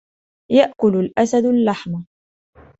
[0.51, 2.03] يأكل الأسد اللحم.